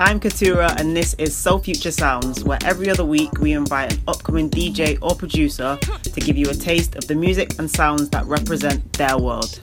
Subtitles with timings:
[0.00, 4.00] I'm Katura, and this is Soul Future Sounds, where every other week we invite an
[4.06, 8.24] upcoming DJ or producer to give you a taste of the music and sounds that
[8.26, 9.60] represent their world.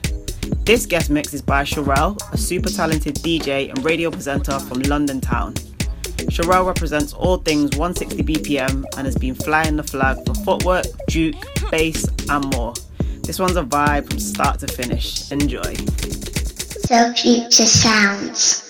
[0.66, 5.22] This guest mix is by Sherelle, a super talented DJ and radio presenter from London
[5.22, 5.54] town.
[6.28, 11.36] Sherelle represents all things 160 BPM and has been flying the flag for footwork, juke,
[11.70, 12.74] bass, and more.
[13.22, 15.32] This one's a vibe from start to finish.
[15.32, 15.74] Enjoy.
[16.84, 18.65] Soul Future Sounds.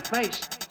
[0.00, 0.63] Place.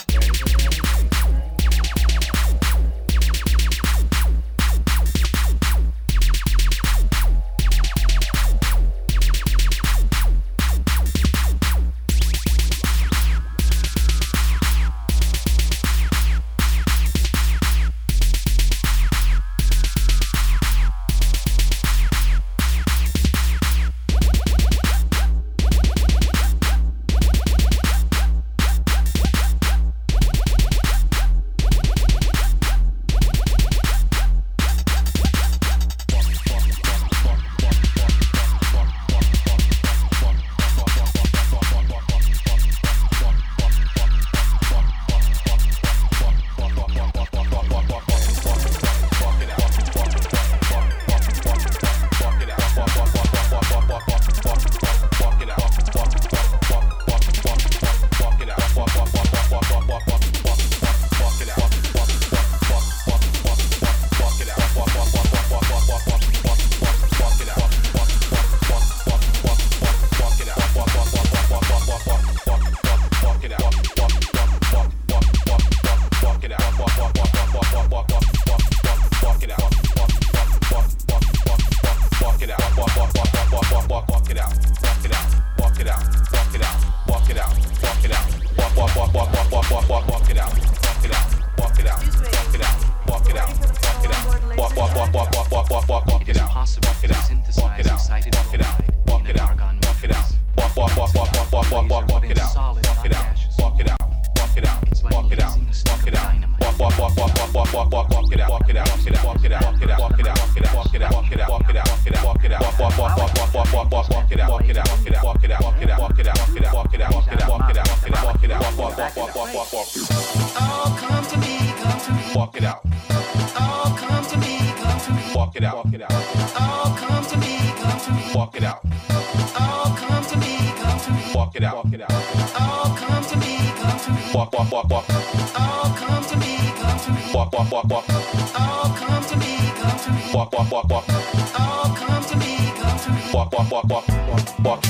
[131.43, 132.07] Walk it out, walk it out.
[132.09, 134.31] Oh, come to me, come to me.
[134.33, 135.05] Walk, walk, walk, walk.
[135.09, 137.33] Oh, come to me, come to me.
[137.35, 138.05] Walk, walk, walk, walk.
[138.07, 140.21] Oh, come to me, come to me.
[140.33, 141.03] Walk, walk, walk, walk.
[141.09, 143.21] Oh, come to me, come to me.
[143.33, 144.07] Walk, walk, walk, walk.
[144.07, 144.83] Walk, walk,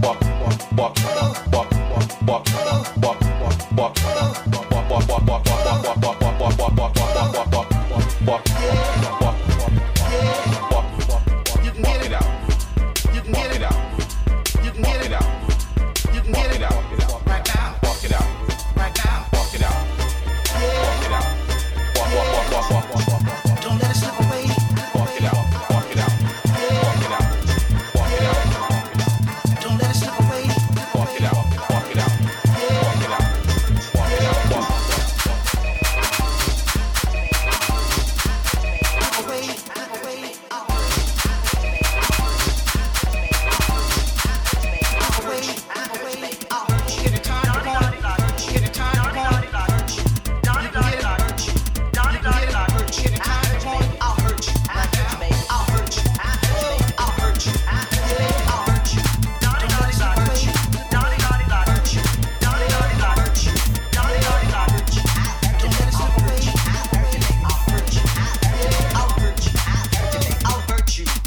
[0.00, 0.22] walk, walk,
[0.78, 1.55] walk, walk walk,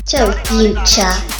[0.09, 1.38] to future.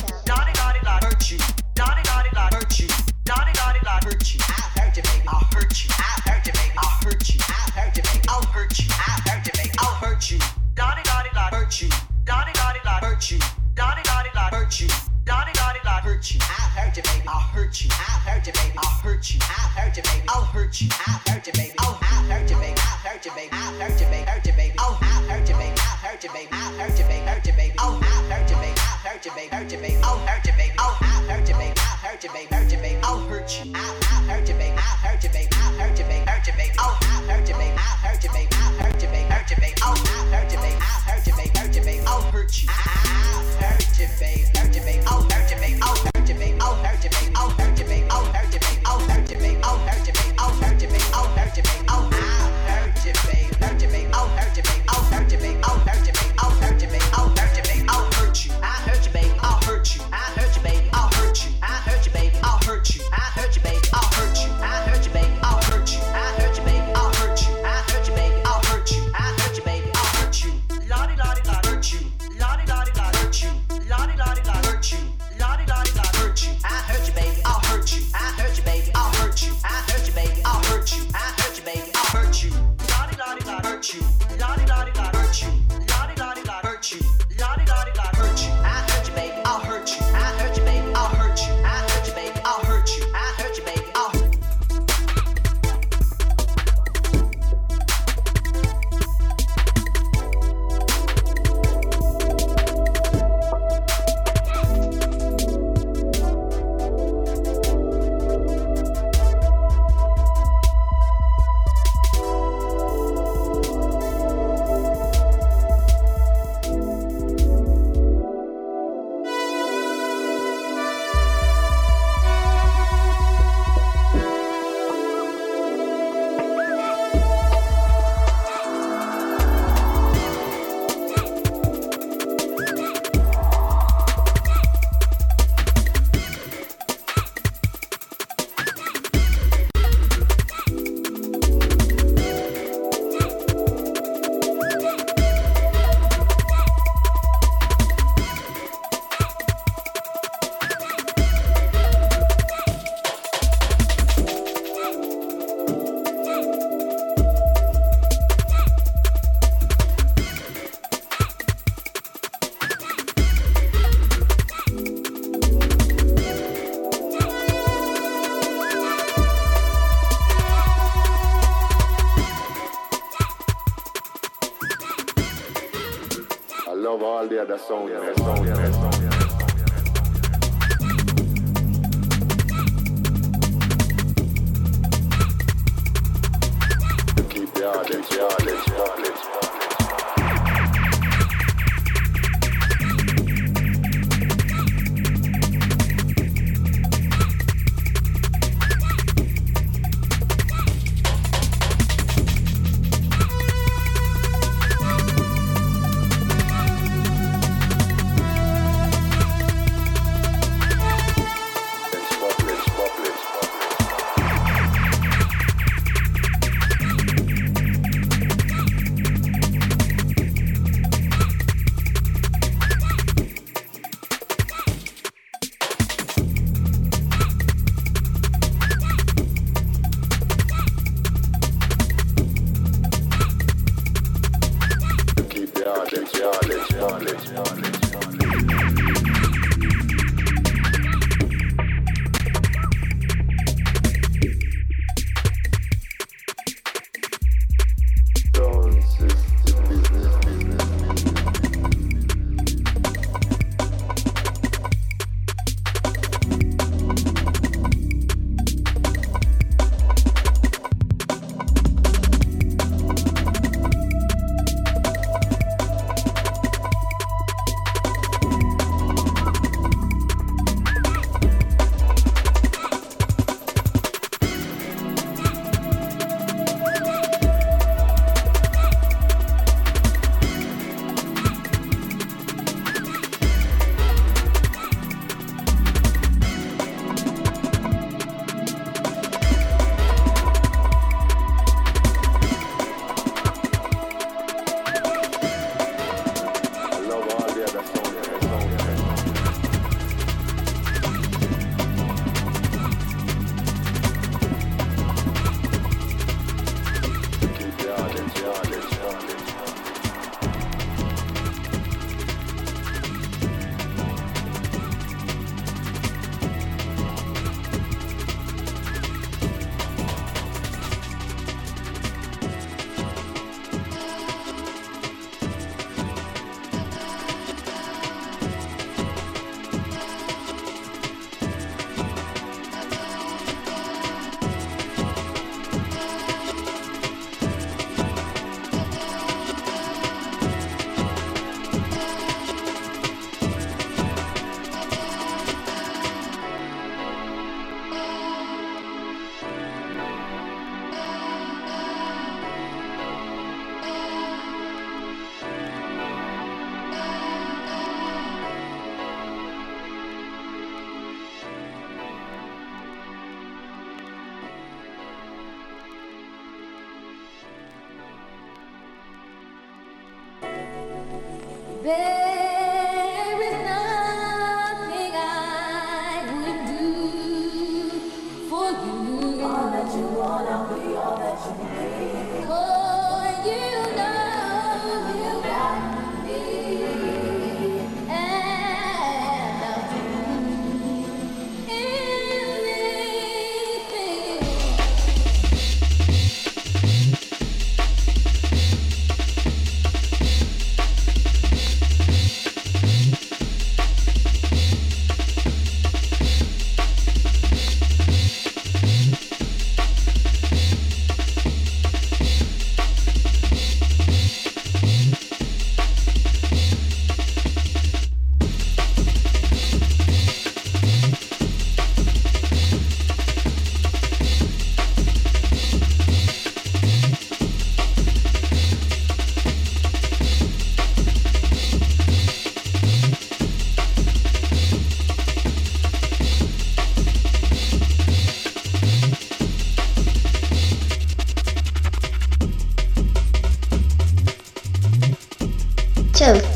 [177.46, 178.59] that song, Yeah, That song, yeah.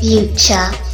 [0.04, 0.93] Future.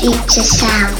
[0.00, 0.97] Future sounds.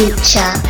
[0.00, 0.69] Future.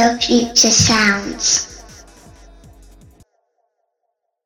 [0.00, 1.29] So future sounds.